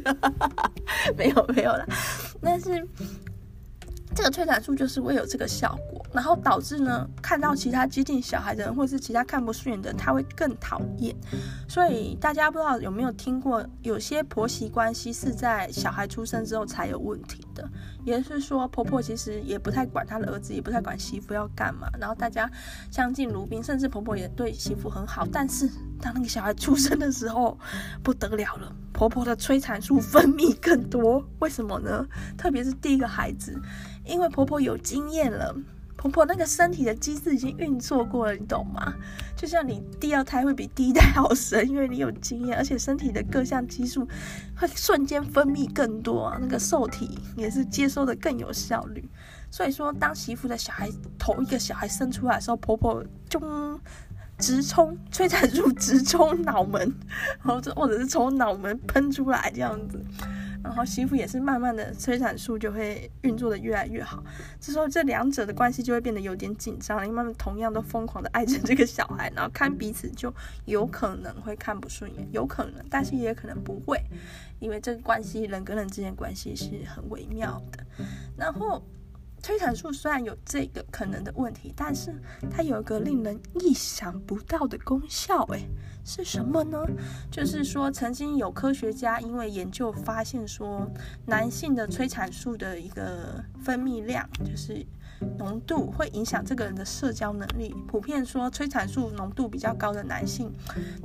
[1.17, 1.87] 没有没有了，
[2.41, 2.85] 但是。
[4.15, 11.15] 这个催产素就是会有这个效果，然后导致呢，看到其他接近小孩的人，或是其他看不顺眼的，他会更讨厌。
[11.67, 17.67] 所以大家不知道有没有听过，有些婆媳关系是在小孩出生之后才有问题的。
[18.03, 22.49] 也是说，婆婆其实也不太管她的儿子，也不太管媳妇要干嘛，然后大家
[22.91, 25.27] 相敬如宾，甚至婆婆也对媳妇很好。
[25.31, 25.69] 但是
[26.01, 27.57] 当那个小孩出生的时候，
[28.01, 31.23] 不得了了，婆婆的催产素分泌更多。
[31.39, 32.05] 为什么呢？
[32.37, 33.59] 特别是第一个孩子。
[34.05, 35.55] 因为婆婆有经验了，
[36.03, 38.93] 婆婆那个身体的机制已经运作过了，你懂吗？
[39.37, 44.05] 就像你第二胎会比第一胎好生，因为你有经验，而且身体的各项激素
[44.53, 49.09] 会瞬间分泌更多啊，那个受体也是接收的更有效率。
[49.49, 53.39] 所以说，当媳妇的小孩头一个小孩生出来的时候，婆婆就
[54.37, 56.93] 直冲催产素，直冲脑门，
[57.41, 60.03] 或者或者是从脑门喷出来这样子。
[60.73, 64.23] 然后媳妇也是慢慢的催产素就会运作的越来越好，
[64.59, 70.33] 这时候这两者的关系就会变得有点紧张，因为他们同样都疯狂的爱着这个小孩，然后看彼此就
[70.65, 74.01] 有可能会看不顺眼，有可能，但是也可能不会，
[74.59, 77.85] 因为这个关系人跟人之间关系是很微妙的，
[78.35, 78.81] 然后。
[79.43, 82.15] 催产素虽然有这个可能的问题，但是
[82.49, 85.67] 它有一个令人意想不到的功效，诶，
[86.05, 86.81] 是什么呢？
[87.29, 90.89] 就是说，曾经有科学家因为研究发现说，
[91.25, 94.85] 男性的催产素的一个分泌量，就是。
[95.37, 97.75] 浓度会影响这个人的社交能力。
[97.87, 100.51] 普遍说，催产素浓度比较高的男性，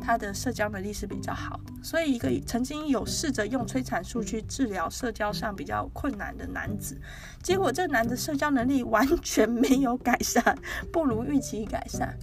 [0.01, 1.73] 他的社交能力是比较好的。
[1.83, 7.01] 所以，一个曾经有试着用催产素去治疗社交上比较困难的男子，
[7.43, 10.59] 结果这男的社交能力完全没有改善，
[10.93, 12.19] 不如预期改善。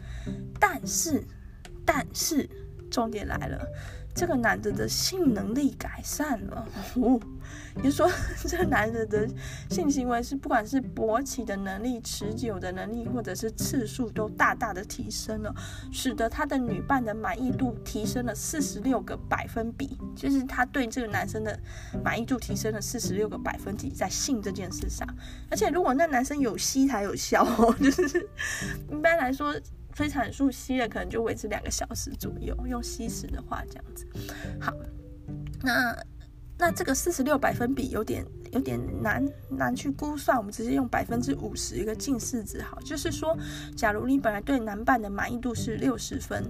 [0.59, 1.23] 但是，
[1.85, 2.49] 但是，
[2.89, 3.65] 重点来了。
[4.13, 7.19] 这个男的的性能力改善了，哦，
[7.77, 8.09] 也就是说，
[8.47, 9.27] 这个男人的
[9.69, 15.53] 性行为是不管是勃起的能力、持久的能力，或者是次数都大大的提升了，
[15.91, 21.59] 使得他的女伴的满意度提升了四十六个百分比，就是他对这个男生的
[22.03, 25.07] 满意度提升了四十六个百分比在性这件事上，
[25.49, 28.29] 而且如果那男生有吸才有效哦， 就是
[28.91, 29.55] 一般来说。
[29.95, 34.05] 催产素吸了可能就维持两个小时左右，用吸食的话这样子。
[34.59, 34.73] 好，
[35.63, 35.95] 那
[36.57, 43.37] 那这个四十六百分比有点有点难难去估算，我们直接用百分之五十一个近似值好，就是说，
[43.75, 46.43] 假如你本来对男伴的满意度是六十分。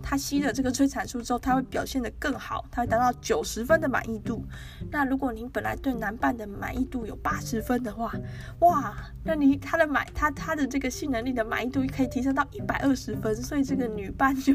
[0.00, 4.44] 他吸了这个催产素之后，他会表现得更好，他会达到九十分的满意度。
[4.92, 8.14] 那如果您本来对男伴的满意度有八十分的话，
[8.60, 14.54] 哇，那你他的满他他的这个性能力的满意度可以提升到一百二十分，所以这个女伴就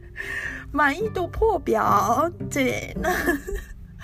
[0.72, 2.32] 满意度破表。
[2.50, 3.10] 对，那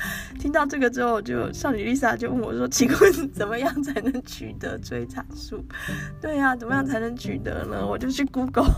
[0.39, 5.65] 听到这个之后，就少女丽莎就问我说：“请问怎么样才能取得催产素？”
[6.21, 7.87] 对呀、啊，怎么样才能取得呢？
[7.87, 8.71] 我就去 Google。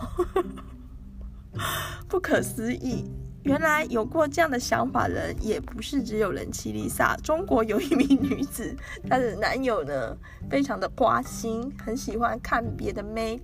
[2.09, 3.11] 不可思议！
[3.45, 7.17] 原来有过这样的想法的人，也不是只有人妻丽莎。
[7.25, 8.75] 中国有一名女子，
[9.11, 10.17] 她的男友呢，
[10.49, 13.43] 非常的花心，很喜欢看别的妹，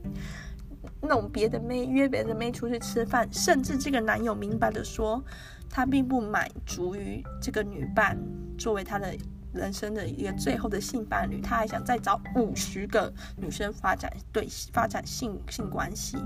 [1.03, 3.29] 弄别的妹，约别的妹出去吃饭。
[3.33, 5.23] 甚至这个男友明白的说，
[5.71, 8.19] 他并不满足于这个女伴
[8.57, 9.17] 作为他的
[9.53, 16.17] 人生的一个最后的性伴侣，他还想再找五十个女生发展对发展性性关系。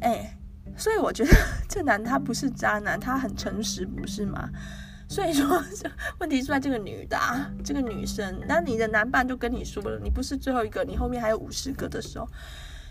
[0.00, 0.36] 哎。
[0.74, 1.30] 所以我觉得
[1.68, 4.48] 这男他不是渣男，他很诚实，不是吗？
[5.06, 5.62] 所以说，
[6.18, 8.40] 问题出在这个女的啊，这个女生。
[8.48, 12.26] 那你的男伴就跟你说了，你不是最后一个，你后面还有五十个的时候，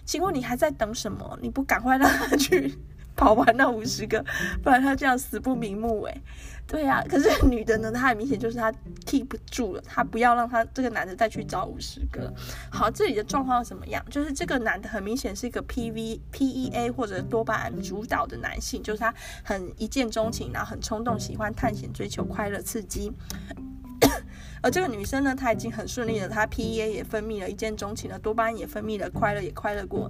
[0.06, 1.40] 请问你还在等什么？
[1.42, 2.78] 你不赶快让他去
[3.18, 4.24] 跑完那五十个，
[4.64, 6.22] 不然他这样死不瞑目诶。
[6.68, 8.72] 对呀、啊，可是女的呢，她很明显就是她
[9.06, 12.34] keep 住了，她不要让她这个男的再去找五十个。
[12.72, 14.02] 好，这里的状况怎么样？
[14.10, 23.12] 就是这个男的很明显是一个 PV PEA 或者多巴胺主导的男性，就是他很一见钟情，然后很冲动，喜欢探险、追求快乐、刺激。
[24.64, 30.10] 而这个女生呢，她已经很顺利了，她 PEA 也分泌了，一见钟情了，多巴胺也分泌了，快乐也快乐过。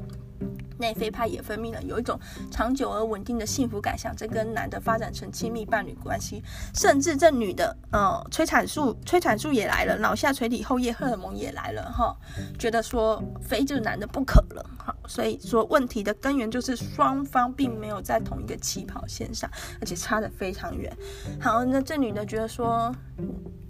[0.78, 12.16] 内啡肽也分泌了，有一种长久而稳定的幸福感，想着跟男的发展成亲密伴侣关系，甚至这女的，呃，催产素催产素也来了，脑下垂体后叶荷尔蒙也来了，哈，
[12.58, 19.50] 觉得说非这个男的不可了，哈，所以说问题的根源就是双方并没有在同一个起跑线上，
[19.80, 20.92] 而且差得非常远。
[21.40, 22.94] 好，那这女的觉得说，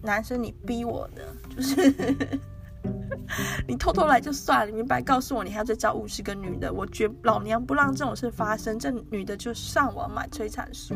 [0.02, 2.40] 男生你逼我的，就是。
[3.67, 8.78] 你偷偷来就算了，你明白告诉我，你还要再找五十个女的，我绝老娘不让这种事发生。
[8.80, 10.96] 这女的就上网买催产素，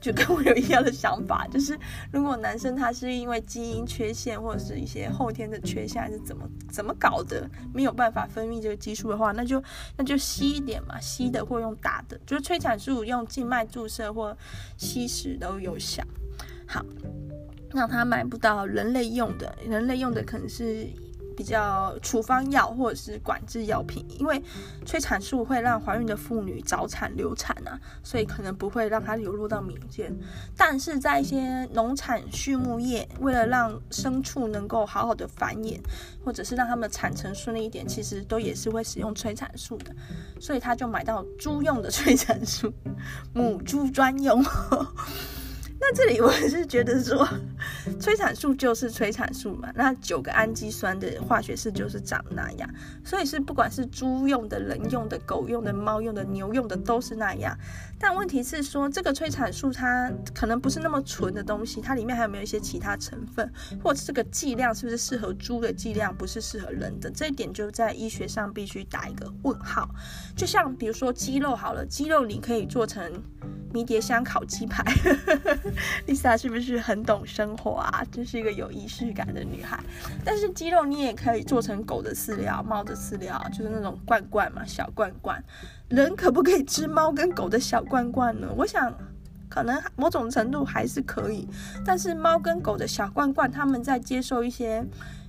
[0.00, 1.78] 就跟我有一样的想法，就是
[2.12, 9.62] 如果男生他是因为基因缺陷或者是一些后天的缺陷，还是怎么怎么搞的，没有办法分泌这个激素的话，那就
[9.96, 14.36] 那就吸一点嘛，吸的或用打的，就是催产素用静脉注射或
[14.76, 16.04] 吸食都有效。
[16.66, 16.84] 好，
[17.72, 20.86] 那他买不到人类用的，人类用的可能是。
[21.38, 24.42] 比较处方药或者是管制药品，因为
[24.84, 30.12] 催产素会让怀孕的妇女早产流产啊，所以可能不会让它流入到民间。
[30.56, 35.78] 但是在一些农产畜牧业，为了让牲畜能够好好的繁衍，
[36.24, 39.94] 或者是让它们的产程顺利一点，其实都也是会使用催产素的。
[40.40, 42.72] 所以他就买到猪用的 催产素，
[43.32, 44.44] 母猪专用。
[45.80, 47.26] 那这里我是觉得说，
[48.00, 52.68] 催产素就是催产素嘛，那九个氨基酸的化学式就是长那样，
[53.04, 57.56] 所以是不管是猪用的、人用的、狗用的、猫用的、牛用的都是那样。
[57.98, 63.50] 但问题是说，这个催产素它可能不是那么纯的东西，它里面还有没有一些其他成分，
[63.82, 69.88] 或者这个剂量是不是适合猪的剂量，不是适合人的，这一点就在医学上必须打一个问号。
[70.36, 73.22] 就像比如说鸡肉好了，鸡肉你可以做成。
[73.72, 74.82] 迷迭香烤鸡排，
[76.06, 78.02] Lisa 是不是很懂生活啊？
[78.10, 79.78] 真是一个有仪式感的女孩。
[80.24, 85.42] 但是鸡肉你也可以做成狗的饲料、猫的饲料，就是那种罐罐嘛，小罐罐。
[85.88, 88.48] 人可不可以吃猫跟狗的小罐罐呢？
[88.56, 88.92] 我想
[89.48, 91.48] 可能某种程度还是可以。
[91.84, 94.84] 但是猫跟狗的小罐罐，他们在接受一些。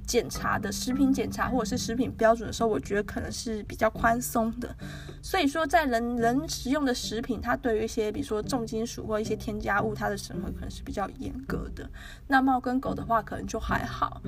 [0.10, 4.76] 检查的食品检查或者是食品标准的时候，我觉得可能是比较宽松的。
[5.22, 11.88] 所以说，在人人食用的食品，它对于一些比如说重金属或一些添加物，它的审核可能是比较严格的。
[12.26, 14.19] 那猫跟狗的话，可能就还好。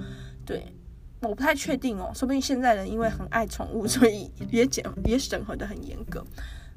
[0.45, 0.71] 对，
[1.21, 6.23] 我不太确定哦，说不定现在人因为很爱宠物，所以也检也审核得很严格。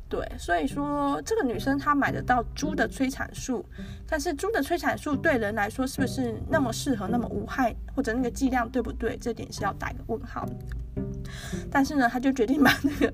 [0.09, 3.65] 对，所以说这个女生她买得到猪的催产素，
[4.07, 9.17] 但是猪的催产素对人来说是不是那么适合、那么无害，或者那个剂量对不对？
[9.17, 10.47] 这点是要打一个问号。
[11.71, 13.13] 但是呢，她就决定把那个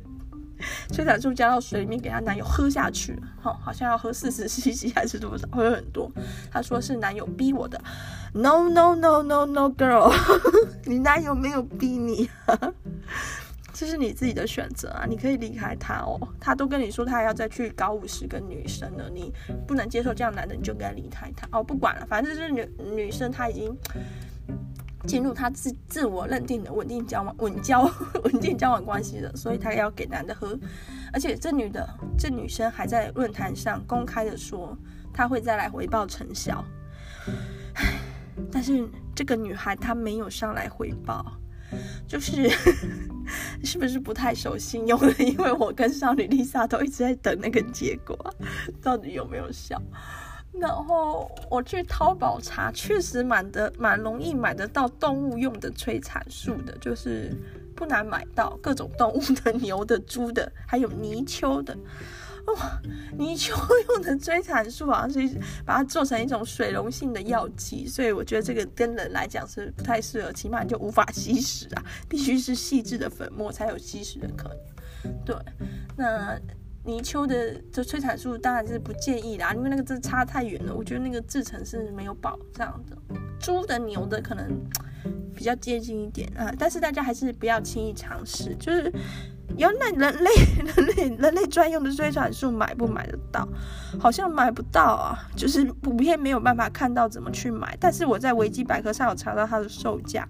[0.88, 6.10] 催产素加到水里面给她男友喝下去，好，好像要喝四十 cc 还是多少，喝很多。
[6.50, 7.80] 她说是男友逼我的
[8.34, 10.12] ，No No No No No Girl，
[10.84, 12.28] 你男友没有逼你。
[13.80, 16.20] 这是你自己的选择啊，你可以离开他哦。
[16.38, 19.32] 他都跟你说他还要再去搞五十个女生了，你
[19.66, 21.64] 不能接受这样男的，你就该离开他哦。
[21.64, 23.74] 不管了，反正就是女女生，她已经
[25.06, 27.90] 进入她自自我认定的稳定交往、稳交、
[28.22, 30.54] 稳定交往关系了，所以她要给男的喝。
[31.10, 31.88] 而且这女的，
[32.18, 34.76] 这女生还在论坛上公开的说，
[35.10, 36.62] 她会再来回报成效。
[38.52, 41.24] 但是这个女孩她没有上来回报。
[42.06, 42.48] 就是
[43.64, 44.98] 是不是不太守信用？
[45.18, 48.16] 因为我跟少女 Lisa 都一直在等那个结果，
[48.82, 49.80] 到底有没有效？
[50.52, 57.32] 然后我去淘宝查，确实蛮的蛮容易买得到动物用的催产素的，就是
[57.76, 61.76] 不难买到各种动物的， 牛的、猪的，还有泥鳅的。
[62.46, 62.80] 哇，
[63.18, 63.54] 泥鳅
[63.88, 75.14] 用的催产素好像是把它做成一种水溶性的药剂，所以我觉得这个跟人来讲是不太适合，起码你就无法吸食啊，必须是细致的粉末才有吸食的可能。
[75.24, 75.36] 对，
[75.96, 76.38] 那
[76.84, 82.96] 泥鳅的这催产素当然是不建议啦，因为那个字差太远了，我觉得那个制成是没有保障的。
[83.38, 84.46] 猪的、牛的可能
[85.34, 88.92] 比较接近一点啊，但是大家还是不要轻易尝试，就是。
[89.56, 90.30] 有那人类
[90.64, 93.46] 人类人类专用的催产素买不买得到？
[93.98, 97.76] 好像买不到啊，就是普遍没有办法看到怎么去买。
[97.80, 100.26] 但是我在维基百科上有查到它的售价，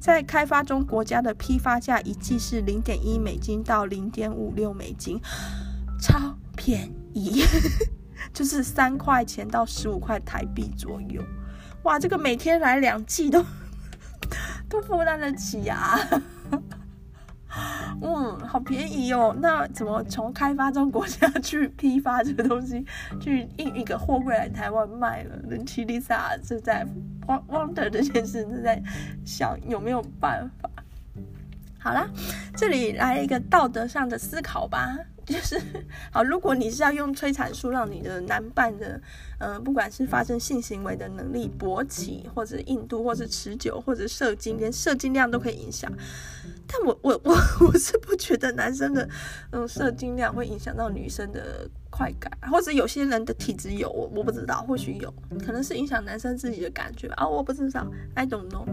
[0.00, 5.20] 在开发中国家的批发价一剂是零点一美金到零点五六美金，
[6.00, 7.44] 超便宜，
[8.34, 11.22] 就是三块钱到十五块台币左右。
[11.84, 13.44] 哇，这个每天来两剂都
[14.68, 15.98] 都负担得起啊！
[18.02, 19.34] 嗯，好便宜哦。
[19.40, 22.84] 那怎么从开发中国家 去批发这个东西，
[23.20, 25.36] 去运一个货柜来台湾卖了？
[25.48, 26.86] 人气 Lisa 是在
[27.26, 28.82] wonder 这件事是在
[29.24, 30.68] 想有没有办法。
[31.78, 32.06] 好啦，
[32.56, 34.98] 这里来一个道德上的思考吧。
[35.26, 35.60] 就是
[36.12, 39.00] 好，如果你是要用催产素让你的男伴的，
[39.38, 45.92] 呃，不管是发生性行为的能力勃起，或者硬度，或者持久，或者射精，连射精量都可以影响。
[46.68, 49.08] 但我我我我是不觉得男生的
[49.50, 55.12] 嗯射精量会影响到女生的快感，或者有些人的体质有，我我不知道，或许有
[55.44, 58.66] 可能是影响男生自己的感觉啊，我不知道，I don't know。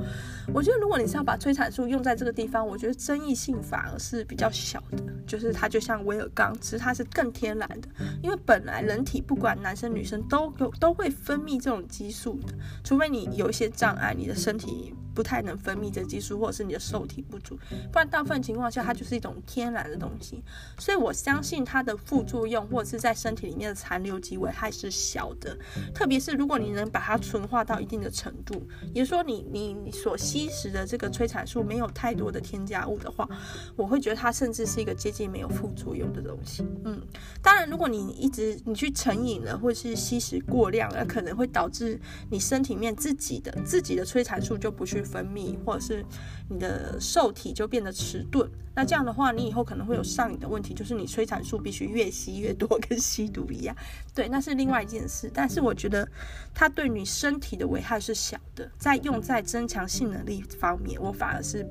[0.54, 7.88] 我觉得如果你是要把催产素用在这个地方，我觉得争议性反而是比较小的，就是它就像威尔刚，其实它是更天然的，
[8.22, 14.93] 因为本来人体不管男生女生都有都会分泌这种激素的，除非你有一些障碍，你的身体。
[15.13, 17.58] 不太能分泌这激素，或者是你的受体不足，
[17.91, 20.43] 不然大部分情况下它就是一种天然的东西。
[20.78, 25.58] 所以我相信它的副作用或者是在身体里面的残留及危害是小的，
[25.93, 33.27] 特别是如果你能把它纯化到一定的程度，也就是说你你你所吸食的这个催产素没有太多的添加物的话，
[33.75, 36.65] 我会觉得它甚至是一个接近没有副作用的东西。
[36.85, 37.00] 嗯，
[37.42, 42.00] 当然如果你一直你去成瘾了，或者是吸食过量，了可能会导致
[42.31, 46.06] 你身体面自己的自己的催产素就不去分泌，或者是
[46.49, 48.49] 你的受体就变得迟钝。
[48.75, 53.75] 那这样的话，你以后可能会有上瘾的问题，就是你催产素必须越吸越多，跟吸毒一样。
[54.15, 55.29] 对，那是另外一件事。
[55.31, 56.08] 但是我觉得
[56.54, 61.63] 它对你身体的危害是小的，在用在增强性能力方面，我反而是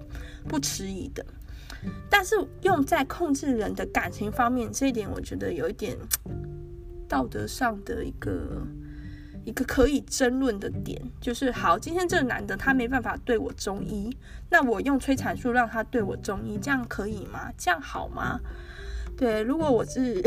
[0.47, 1.25] 不迟疑的。
[2.09, 5.97] 但是用在控制人的感情方面，这一点我觉得有一点
[7.09, 8.65] 道德上的一个。
[9.45, 14.17] 一个可以争论的点就是，好，今天这个男的他没办法对我中医，
[14.51, 17.51] 那我用催产素让他对我中医，这样可以吗？
[17.57, 18.39] 这样好吗？
[19.17, 20.23] 对，如果我是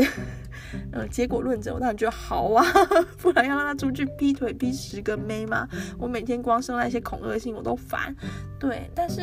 [0.92, 2.64] 呃结果论者，我当然觉得好啊，
[3.18, 5.68] 不然要让他出去劈腿劈十个妹吗？
[5.98, 8.14] 我每天光生那些恐吓信我都烦。
[8.58, 9.20] 对，但是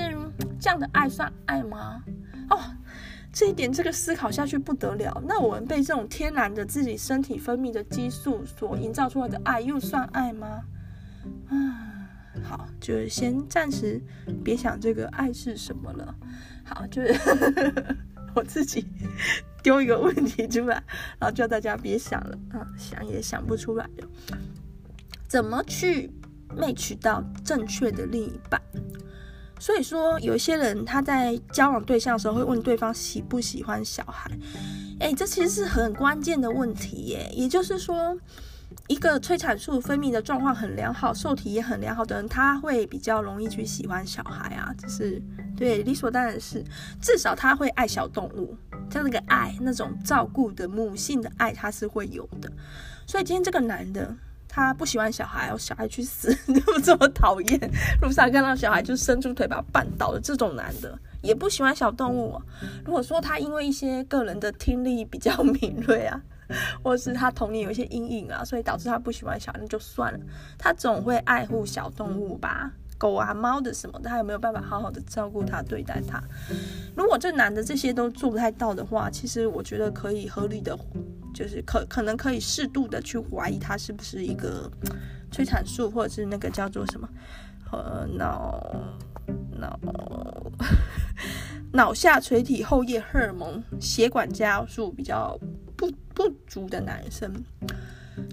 [0.60, 2.04] 这样的爱算爱吗？
[2.50, 2.60] 哦。
[3.34, 5.21] 这一点，这个思考下去不得了。
[5.27, 10.61] 那我们被这种天然的自己身体分泌的激素所营造出来的爱，又算爱吗？
[11.49, 12.07] 啊，
[12.43, 13.99] 好，就先暂时
[14.43, 16.15] 别想这个爱是什么了。
[16.63, 17.13] 好，就是
[18.36, 18.86] 我自己
[19.63, 20.84] 丢一个问题出来，
[21.17, 23.89] 然后叫大家别想了啊，想也想不出来。
[25.27, 26.11] 怎么去
[26.55, 28.61] match 到正确的另一半？
[29.64, 34.30] 所以说，有一些人他在交往对象的时候会问对方喜不喜欢小孩，
[34.99, 37.32] 诶，这其实是很关键的问题耶。
[37.34, 38.14] 也就是说，
[38.89, 45.22] 一个催产素分泌的状况很良好、受体也很良好的人，他会比较容易去喜欢小孩啊，这是
[45.55, 46.61] 对理所当然是。
[47.01, 48.57] 至少他会爱小动物，
[48.91, 52.51] 像那个爱那种照顾的母性的爱，他是会有的。
[53.07, 54.14] 所以今天这个男的。
[54.56, 57.60] 他不喜欢小孩，哦小孩去死， 就这么讨厌。
[58.04, 62.39] 路上看到小孩就伸出腿把他绊倒了，这种男的也不喜欢小动物。
[62.86, 66.22] 如果说他因为一些个人的听力比较敏锐啊，
[66.84, 70.20] 或是他童年有一些阴影啊，所以导致他不喜欢小孩，那就算了。
[70.60, 72.72] 他总会爱护小动物吧。
[72.98, 76.22] 狗啊、猫的什么，他有没有办法好好的照顾他、对待他？
[76.96, 80.78] 如果这男的这些都做不太到的话，其实我觉得可以合理的，
[81.34, 84.72] 就是可可能可以适度的去怀疑他是不是一个
[85.32, 87.10] 催产素，或者是那个叫做什么
[87.72, 88.62] 呃脑
[89.60, 89.80] 脑
[91.72, 95.38] 脑下垂体后叶荷尔蒙血管加速比较
[95.76, 97.32] 不不足的男生。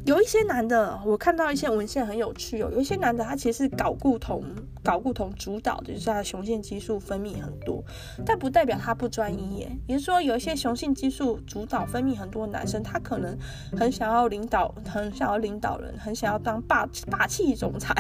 [0.05, 2.71] 有一些男的，我看到一些文献很有趣哦。
[2.73, 4.43] 有一些男的，他其实是睾固酮，
[4.85, 7.83] 睾固酮主导的，就是他的雄性激素分泌很多，
[8.25, 9.71] 但不代表他不专一耶。
[9.87, 13.37] 也就是说，有一些雄性激素主导分泌很多的男生，他可能
[13.79, 17.95] 很想要领导，很想要领导人，很想要当霸霸气总裁。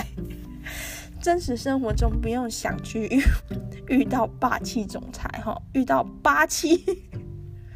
[1.22, 3.22] 真实生活中不用想去遇，
[3.88, 7.09] 遇到霸气总裁哈，遇到霸气。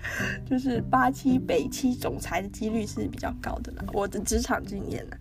[0.48, 5.16] 就是八七北七总裁的几率是比较高的啦，我的职场经验呢。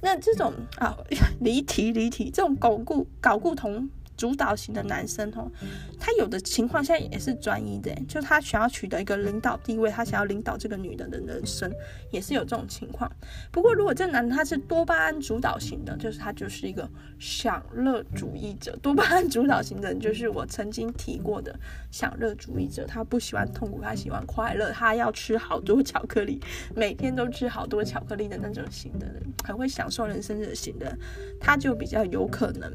[0.00, 0.96] 那这种啊，
[1.40, 3.88] 离题离题，这种巩固搞固同。
[4.16, 5.50] 主导型的男生哦，
[5.98, 11.70] 他有的情况下也是专一的，就他想要取得一个领导地位，他想要领导这个女的的人生，
[12.10, 13.10] 也是有这种情况。
[13.50, 16.88] 不过，如果这男的他是多巴胺主导型的，就是他就是一个
[17.18, 18.76] 享乐主义者。
[18.82, 21.58] 多巴胺主导型的人就是我曾经提过的
[21.90, 26.40] 享乐主义者，他不喜欢痛苦，他喜欢快乐，他要吃好多巧克力，
[26.74, 30.96] 每天都吃好多巧克力的那种型的人，很会享受人生的型的，
[31.40, 32.72] 他就比较有可能。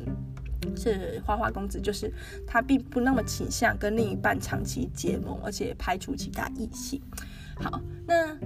[0.75, 2.11] 是花花公子，就是
[2.45, 7.01] 他并不那么倾向跟另一半长期结盟，而且排除其他异性。
[7.55, 8.37] 好，那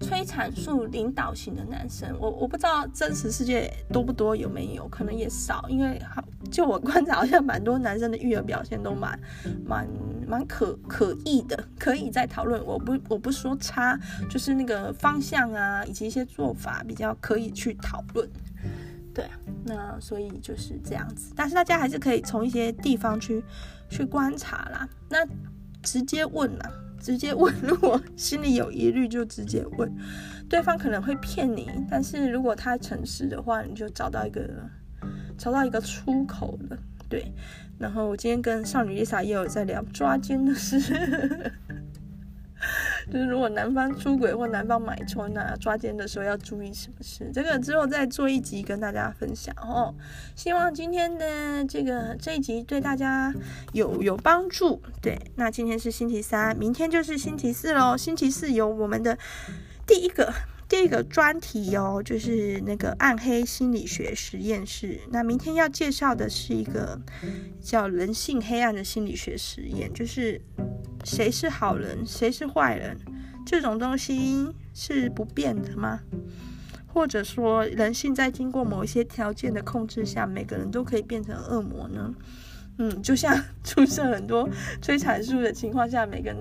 [0.00, 9.18] 催产素领导型的男生，我我不知道真实世界多不多，有没有可能也少，因为好就我观察，好像蛮多男生的育儿表现都蛮
[9.64, 9.88] 蛮
[10.26, 12.62] 蛮可可以的，可以再讨论。
[12.66, 13.98] 我不我不说差，
[14.28, 18.28] 就是那个方向啊，以及一些做法比较可以去讨论。
[19.14, 19.24] 对，
[19.64, 23.42] 那所以就是这样子，但是大家还是可以从一些地方去
[23.88, 24.88] 去观察啦。
[25.08, 25.24] 那
[25.82, 29.88] 直接问啦，直接问， 如果心里有疑虑就直接问，
[30.48, 34.50] 对方可能会骗你，但是如果他诚实的话，你就找到一个
[35.38, 36.76] 找到一个出口了。
[37.08, 37.32] 对，
[37.78, 40.80] 然后我今天跟少女丽莎也有在聊抓奸的事。
[43.12, 47.30] 就是如果男方出轨或男方买春啊，抓奸的时候要注意什么事？
[47.32, 49.94] 这个之后再做一集跟大家分享哦。
[50.34, 53.32] 希望今天的这个这一集对大家
[53.72, 54.80] 有有帮助。
[55.02, 57.96] 对，那今天是星期三，明天就是星期四喽。
[57.96, 59.18] 星期四有我们的
[59.86, 60.32] 第一个。
[60.74, 64.98] 第一个专题哦，就是那个暗黑心理学实验室。
[65.08, 67.00] 那明天要介绍的是一个
[67.62, 70.40] 叫人性黑暗的心理学实验，就是
[71.04, 72.98] 谁是好人，谁是坏人，
[73.46, 76.00] 这种东西是不变的吗？
[76.88, 82.12] 或者说，人性在经过某一些条件的控制下，每个人都可以变成恶魔呢？
[82.78, 84.48] 嗯，就像 出现很多
[84.82, 86.34] 催产素的情况下，每个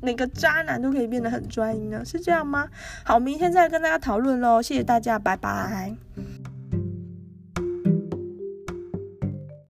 [0.00, 2.68] 每个渣男都可以变得很专一呢，是这样吗？
[3.04, 5.94] 好，明天再跟大家讨论喽，谢谢大家，拜拜。